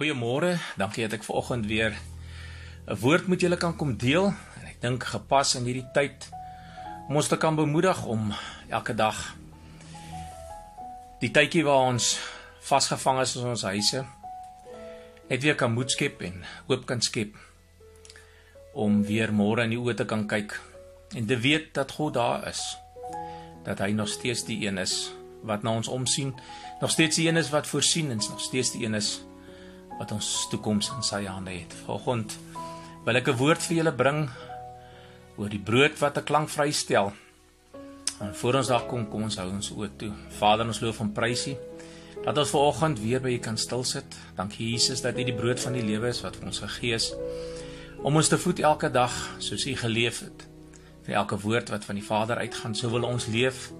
[0.00, 0.54] Goeiemôre.
[0.80, 1.92] Dankie dat ek vanoggend weer
[2.88, 4.32] 'n woord met julle kan kom deel.
[4.56, 6.28] En ek dink gepas in hierdie tyd
[7.08, 8.32] om ons te kan bemoedig om
[8.68, 9.36] elke dag
[11.20, 12.16] die tydjie waar ons
[12.60, 14.06] vasgevang is in ons huise
[15.28, 17.36] net weer kan moed skep en hoop kan skep
[18.72, 20.60] om weer môre in die oë te kan kyk
[21.14, 22.76] en te weet dat God daar is.
[23.64, 25.12] Dat hy nog steeds die een is
[25.42, 26.34] wat na ons omsien,
[26.80, 29.20] nog steeds die een is wat voorsien en nog steeds die een is
[30.00, 31.74] wat ons toekoms in sy hande het.
[31.84, 32.38] Vanoggend
[33.04, 34.30] wil ek 'n woord vir julle bring
[35.36, 37.12] oor die brood wat 'n klank vrystel.
[38.20, 40.12] En voor ons daar kom, kom ons hou ons oë toe.
[40.28, 41.56] Vader, ons loof en prys U
[42.24, 44.16] dat ons vanoggend weer by U kan stil sit.
[44.36, 47.14] Dankie Jesus dat U die brood van die lewe is wat vir ons gegee is
[48.02, 50.48] om ons te voed elke dag soos U geleef het.
[51.02, 53.72] Vir elke woord wat van die Vader uitgaan, so wil ons leef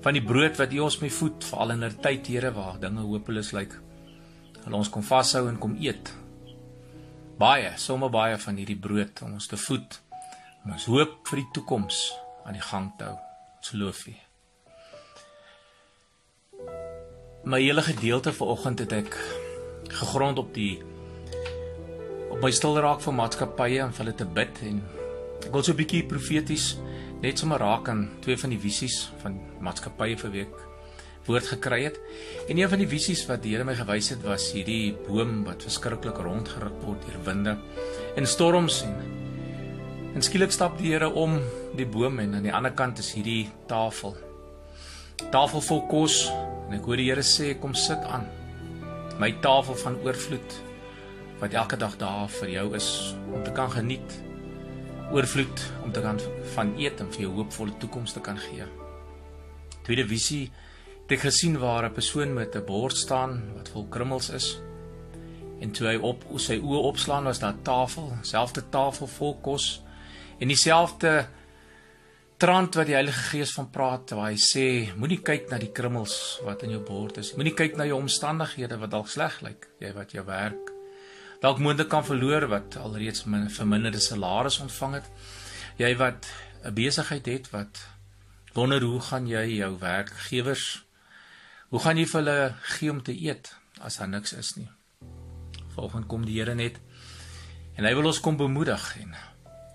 [0.00, 3.00] van die brood wat U ons mee voed, veral in 'n tyd, Here, waar dinge
[3.00, 3.72] hopeloos lyk.
[3.72, 3.91] Like.
[4.64, 6.12] Hulle ons kom vashou en kom eet.
[7.38, 9.98] Baie, sommer baie van hierdie brood om ons te voed.
[10.62, 12.02] Om ons hoop vir die toekoms
[12.46, 13.16] aan die gang te hou.
[13.58, 14.14] Ons loof U.
[17.42, 19.16] My hele gedeelte vanoggend het ek
[19.90, 20.78] gegrond op die
[22.30, 24.78] op my stil raak vir maatskappye en vir hulle te bid en
[25.42, 26.76] ek wil so 'n bietjie profeties
[27.22, 30.71] net sommer raak aan twee van die visies van maatskappye vir week
[31.26, 31.98] woord gekry het.
[32.48, 35.62] En een van die visies wat die Here my gewys het was hierdie boom wat
[35.62, 37.56] verskriklik rondgeruk word deur winde
[38.16, 38.96] en storms en
[40.12, 41.38] en skielik stap die Here om
[41.78, 44.16] die boom en aan die ander kant is hierdie tafel.
[45.32, 46.26] Tafel vol kos
[46.66, 48.26] en ek hoor die Here sê kom sit aan.
[49.22, 50.58] My tafel van oorvloed
[51.40, 52.90] wat elke dag daar vir jou is
[53.32, 54.18] om te kan geniet.
[55.12, 56.20] Oorvloed om te kan
[56.54, 58.68] van eet en vir jou hoopvolle toekoms te kan gee.
[59.82, 60.44] Tweede visie
[61.12, 64.58] het ek gesien waar 'n persoon met 'n bord staan wat vol krummels is.
[65.60, 69.82] En toe hy op sy oë opslaan was daar 'n tafel, selfde tafel vol kos
[70.40, 71.28] en dieselfde
[72.36, 76.40] trant wat die Heilige Gees van praat waar hy sê moenie kyk na die krummels
[76.44, 77.34] wat in jou bord is.
[77.34, 80.72] Moenie kyk na jou omstandighede wat dalk sleg lyk, jy wat jou werk
[81.40, 85.10] dalk moontlik kan verloor wat alreeds min verminderde salaris ontvang het.
[85.76, 86.26] Jy wat
[86.64, 87.88] 'n besigheid het wat
[88.54, 90.84] wonder hoe gaan jy jou werkgewers
[91.72, 92.40] Hoe gaan jy vir hulle
[92.76, 93.48] gee om te eet
[93.80, 94.66] as daar niks is nie?
[95.72, 96.74] Volgens kom die Here net
[97.80, 99.14] en hy wil ons kom bemoedig en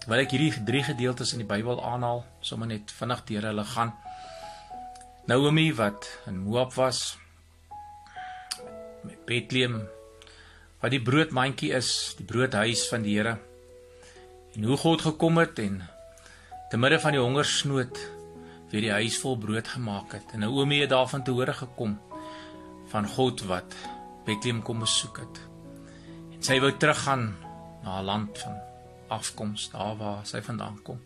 [0.06, 3.96] wil ek hierdie drie gedeeltes in die Bybel aanhaal, sommer net vinnig deur hulle gaan.
[5.25, 7.18] Naomi wat in Moab was
[9.02, 9.79] met Bethlehem
[10.84, 13.40] wat die broodmandjie is, die broodhuis van die Here.
[14.53, 15.81] En hoe God gekom het en
[16.69, 17.97] te midde van die hongersnood
[18.72, 20.33] weer die huis vol brood gemaak het.
[20.33, 21.97] En Naomi het daarvan te hore gekom
[22.91, 23.75] van God wat
[24.25, 25.41] Bethlehem kom besoek het.
[26.35, 27.29] En sy wou teruggaan
[27.83, 28.57] na haar land van
[29.13, 31.00] afkoms, daar waar sy vandaan kom.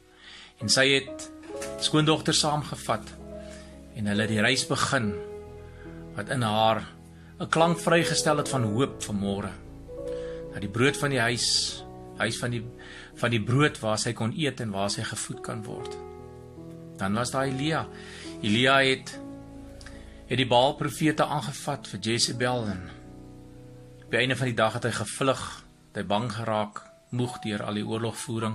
[0.62, 1.28] En sy het
[1.82, 3.14] skoondogter saamgevat
[3.98, 5.12] en hulle die reis begin
[6.16, 6.84] wat in haar
[7.40, 9.52] 'n klank vrygestel het van hoop vir môre.
[10.54, 11.84] Dat die brood van die huis,
[12.18, 12.64] huis van die
[13.16, 16.11] van die brood waar sy kon eet en waar sy gevoed kan word.
[17.02, 17.88] Dan was daar Elia.
[18.42, 19.20] Elia het
[20.28, 22.82] het die Baal profete aangevat vir Jezebel en
[24.12, 25.42] by einde van die dag het hy gevlug,
[25.90, 28.54] het hy bang geraak, moeg deur al die oorlogvoering,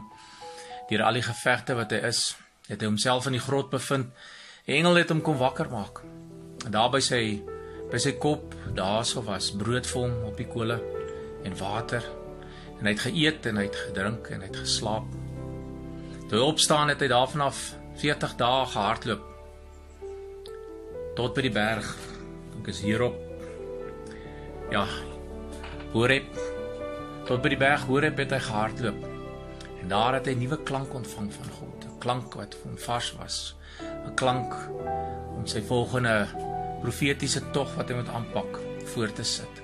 [0.89, 2.21] deur al die gevegte wat hy is,
[2.69, 4.12] het hy homself in die grot bevind.
[4.67, 6.05] 'n Engel het hom kom wakker maak.
[6.65, 7.43] En daar by sy
[7.91, 10.79] by sy kop daarso was brood vir hom op die kolle
[11.43, 12.06] en water.
[12.79, 15.11] En hy het geëet en hy het gedrink en hy het geslaap.
[16.29, 19.23] Toe hy opstaan het hy daarvan af 40 dae gehardloop
[21.17, 21.87] tot by die berg.
[22.61, 23.17] Ek is hierop.
[24.73, 24.84] Ja.
[25.95, 26.29] Horeb.
[27.27, 28.99] Tot by die berg Horeb het hy gehardloop.
[29.81, 33.15] En daar het hy 'n nuwe klank ontvang van God, 'n klank wat van vars
[33.17, 34.53] was, 'n klank
[35.37, 36.26] om sy volgende
[36.82, 39.62] profetiese tog wat hy moet aanpak voor te sit.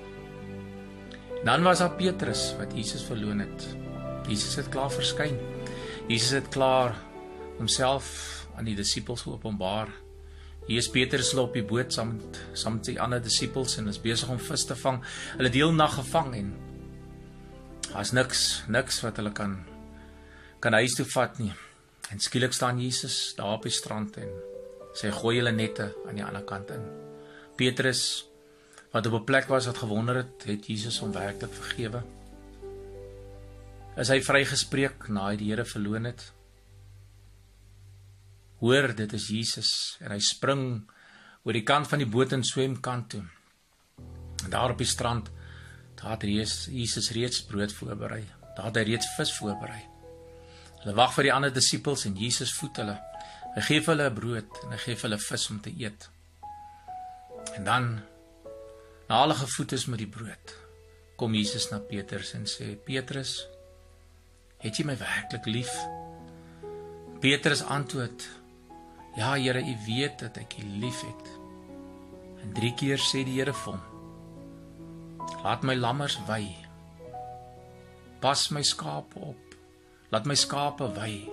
[1.43, 3.67] Dan was daar Petrus wat Jesus verloon het.
[4.27, 5.37] Jesus het klaar verskyn.
[6.07, 6.95] Jesus het klaar
[7.57, 9.91] homself aan die disippels geopenbaar.
[10.67, 13.91] Hier is Petrus hulle op die boot saam met saam met sy ander disippels en
[13.91, 15.01] is besig om vis te vang.
[15.35, 16.53] Hulle deel nag gevang en
[17.89, 19.57] daar's niks niks wat hulle kan
[20.63, 21.51] kan huis toe vat nie.
[22.11, 24.31] En skielik staan Jesus daar op die strand en
[24.95, 26.85] sy gooi hulle nette aan die ander kant in.
[27.59, 28.25] Petrus
[28.93, 32.03] wat op 'n plek was wat gewonder het, het Jesus hom werklik vergewe.
[33.97, 36.31] Is hy vrygespreek na hy die Here verloon het?
[38.63, 40.65] Hoor, dit is Jesus en hy spring
[41.43, 43.23] oor die kant van die boot en swem kant toe.
[44.45, 45.31] En daar op die strand
[46.03, 46.23] Daar het
[46.67, 48.23] Jesus reeds brood voorberei.
[48.55, 49.79] Daar het hy reeds vis voorberei.
[50.81, 52.97] Hulle wag vir die ander disippels en Jesus voed hulle.
[53.55, 56.09] Hy gee vir hulle brood en hy gee vir hulle vis om te eet.
[57.55, 57.89] En dan
[59.07, 60.55] na hulle gevoed is met die brood,
[61.15, 63.45] kom Jesus na Petrus en sê: "Petrus,
[64.59, 65.71] het jy my werklik lief?"
[67.23, 68.27] Petrus antwoord:
[69.15, 71.29] "Ja, Here, U weet dat ek U liefhet."
[72.41, 73.81] En 3 keer sê die Here vir hom:
[75.43, 76.55] "Laat my lammers wy.
[78.19, 79.55] Pas my skape op.
[80.11, 81.29] Laat my skape wy."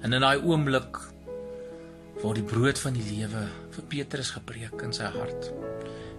[0.00, 0.98] En in daai oomblik
[2.22, 3.44] word die brood van die lewe
[3.74, 5.52] vir Petrus gebreek in sy hart.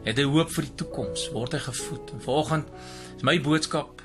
[0.05, 2.13] Het hy hoop vir die toekoms, word hy gevoed.
[2.15, 2.71] En vanoggend
[3.17, 4.01] is my boodskap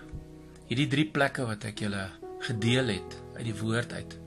[0.69, 2.09] hierdie drie plekke wat ek julle
[2.47, 4.24] gedeel het uit die woord uit.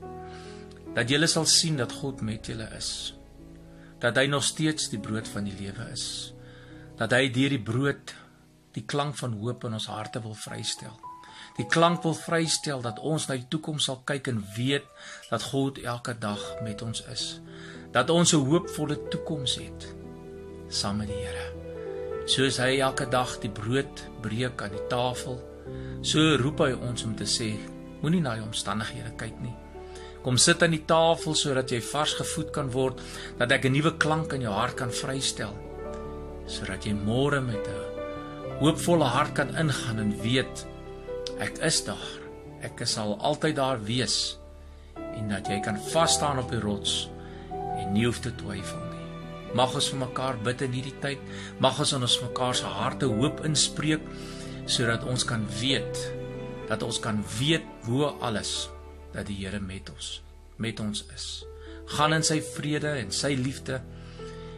[0.98, 3.14] Dat julle sal sien dat God met julle is.
[4.02, 6.34] Dat hy nog steeds die brood van die lewe is.
[6.98, 8.16] Dat hy deur die brood
[8.74, 10.98] die klank van hoop in ons harte wil vrystel
[11.58, 14.86] die klank wil vrystel dat ons na die toekoms sal kyk en weet
[15.32, 17.40] dat God elke dag met ons is.
[17.92, 19.94] Dat ons 'n hoopvolle toekoms het
[20.70, 21.54] saam met die Here.
[22.26, 25.40] Soos hy elke dag die brood breek aan die tafel,
[26.02, 27.56] so roep hy ons om te sê,
[28.02, 29.56] moenie na die omstandighede kyk nie.
[30.24, 33.02] Kom sit aan die tafel sodat jy vars gevoed kan word,
[33.38, 35.54] dat ek 'n nuwe klank in jou hart kan vrystel,
[36.48, 40.66] sodat jy môre met 'n hoopvolle hart kan ingaan en weet
[41.38, 42.14] Ek is daar.
[42.66, 44.38] Ek sal altyd daar wees
[45.18, 47.08] en dat jy kan vas staan op die rots
[47.54, 49.06] en nie hoef te twyfel nie.
[49.58, 51.22] Mag ons vir mekaar bid in hierdie tyd.
[51.62, 54.02] Mag ons aan ons mekaar se harte hoop inspreek
[54.66, 56.02] sodat ons kan weet
[56.68, 58.68] dat ons kan weet bo alles
[59.14, 60.18] dat die Here met ons
[60.58, 61.28] met ons is.
[61.98, 63.80] Gaan in sy vrede en sy liefde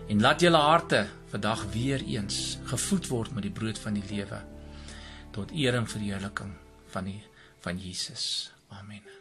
[0.09, 4.41] en laat julle harte vandag weer eens gevoed word met die brood van die lewe
[5.35, 6.55] tot eer en verheerliking
[6.95, 7.21] van die
[7.59, 8.51] van Jesus.
[8.71, 9.18] Amen.